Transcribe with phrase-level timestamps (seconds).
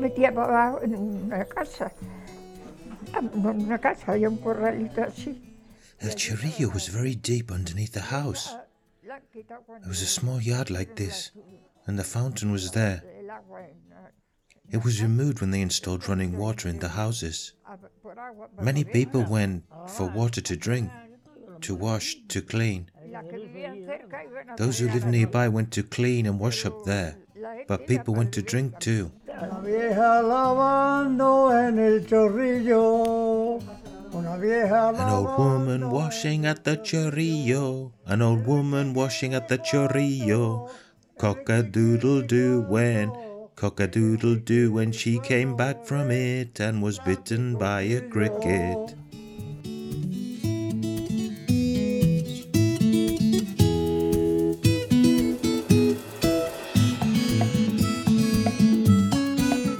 [0.00, 1.92] metida para abajo en una casa.
[3.14, 5.42] Ah, una casa había un corralito así.
[6.00, 6.14] El
[6.72, 8.54] was very deep underneath the house.
[9.34, 11.32] It was a small yard like this,
[11.86, 13.02] and the fountain was there.
[14.70, 17.54] It was removed when they installed running water in the houses.
[18.60, 20.90] Many people went for water to drink,
[21.62, 22.90] to wash, to clean.
[24.56, 27.16] Those who lived nearby went to clean and wash up there,
[27.68, 29.12] but people went to drink too.
[29.28, 33.60] La vieja lavando en el chorrillo.
[34.12, 39.58] Una vieja An old woman washing at the chorrillo, an old woman washing at the
[39.58, 40.70] chorrillo.
[41.18, 43.12] Cock a doodle doo when,
[43.54, 48.00] cock a doodle doo when she came back from it and was bitten by a
[48.00, 48.94] cricket.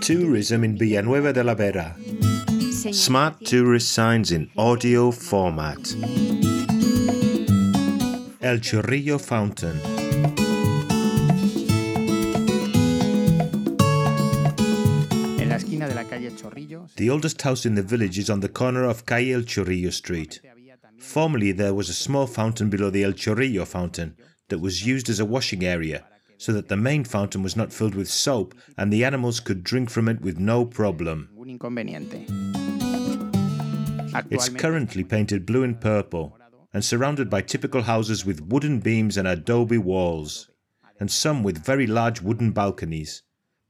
[0.09, 1.95] Tourism in Villanueva de la Vera.
[2.93, 5.77] Smart tourist signs in audio format.
[8.41, 9.79] El Chorrillo Fountain.
[15.39, 18.41] En la esquina de la calle Chorrillo The oldest house in the village is on
[18.41, 20.41] the corner of Calle El Chorrillo Street.
[20.99, 24.17] Formerly, there was a small fountain below the El Chorrillo fountain
[24.49, 26.03] that was used as a washing area,
[26.39, 29.91] so that the main fountain was not filled with soap and the animals could drink
[29.91, 31.29] from it with no problem.
[34.31, 36.39] It's currently painted blue and purple
[36.73, 40.49] and surrounded by typical houses with wooden beams and adobe walls,
[41.01, 43.23] and some with very large wooden balconies.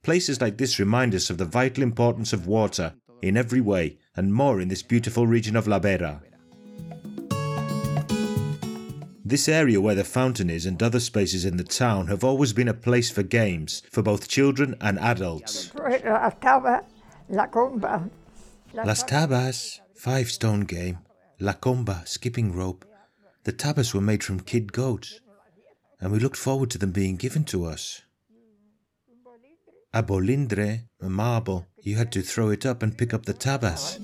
[0.03, 4.33] Places like this remind us of the vital importance of water in every way and
[4.33, 6.21] more in this beautiful region of La Vera.
[9.29, 12.67] This area where the fountain is and other spaces in the town have always been
[12.67, 15.71] a place for games for both children and adults.
[15.75, 16.83] La taba,
[17.29, 18.09] la comba.
[18.73, 20.97] Las tabas, five stone game.
[21.39, 22.85] La comba, skipping rope.
[23.43, 25.21] The tabas were made from kid goats,
[26.01, 28.01] and we looked forward to them being given to us.
[29.93, 33.99] A bolindre, a marble, you had to throw it up and pick up the tabas.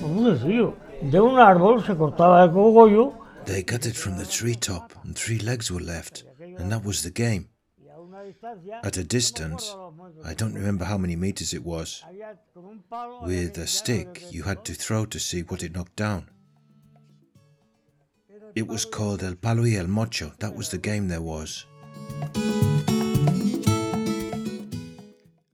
[0.00, 0.74] Muy sencillo.
[1.00, 5.38] De un árbol se cortaba el cogollo They cut it from the treetop, and three
[5.38, 7.48] legs were left, and that was the game.
[8.82, 9.74] At a distance,
[10.24, 12.02] I don't remember how many meters it was,
[13.22, 16.30] with a stick you had to throw to see what it knocked down.
[18.54, 20.32] It was called El Palo y el Mocho.
[20.38, 21.66] That was the game there was.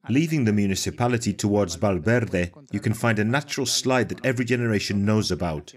[0.09, 5.31] Leaving the municipality towards Valverde, you can find a natural slide that every generation knows
[5.31, 5.73] about.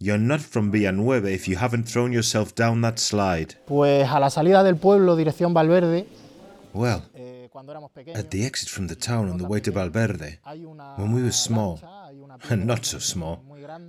[0.00, 3.56] You're not from Villanueva if you haven't thrown yourself down that slide.
[3.66, 6.06] Pues a la salida del pueblo, dirección Valverde,
[6.72, 9.72] Well, eh, cuando éramos pequeños, at the exit from the town on the way to
[9.72, 10.38] Valverde,
[10.96, 13.40] when we were small, lancha, hay una and not so small,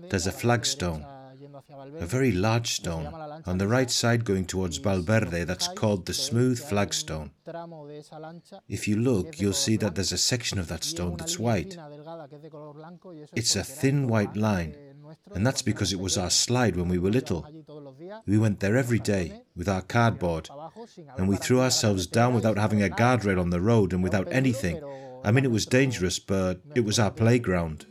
[0.10, 3.06] there's a flagstone, derecha yendo hacia a very large stone,
[3.46, 7.30] on the right side going towards Valverde that's called the Smooth Flagstone.
[7.44, 10.84] tramo de esa lancha If you look, you'll see that there's a section of that
[10.84, 11.78] stone that's white.
[13.36, 14.76] It's a thin white line,
[15.34, 17.48] and that's because it was our slide when we were little.
[18.26, 20.50] We went there every day with our cardboard,
[21.18, 24.82] and we threw ourselves down without having a guardrail on the road and without anything.
[25.24, 27.86] I mean, it was dangerous, but it was our playground.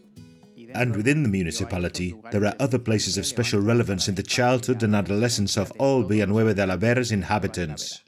[0.74, 4.94] And within the municipality, there are other places of special relevance in the childhood and
[4.94, 8.02] adolescence of all Villanueva de la Vera's inhabitants.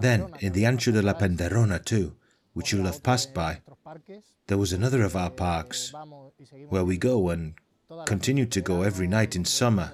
[0.00, 2.14] Then, in the Ancho de la Penderona too,
[2.52, 3.62] which you'll have passed by,
[4.46, 5.94] there was another of our parks,
[6.68, 7.54] where we go and
[8.06, 9.92] continue to go every night in summer,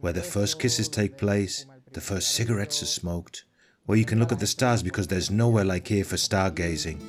[0.00, 3.44] where the first kisses take place, the first cigarettes are smoked,
[3.86, 7.00] where you can look at the stars because there's nowhere like here for stargazing.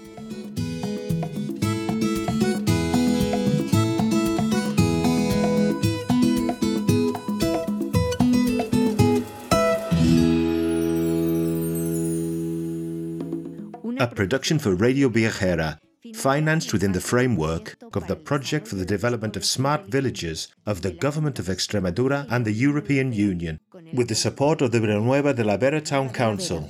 [13.97, 15.79] A production for Radio Viajera,
[16.25, 20.89] financed within the framework of the Project for the Development of Smart Villages of the
[20.89, 23.59] Government of Extremadura and the European Union,
[23.93, 26.67] with the support of the Villanueva de la Vera Town Council.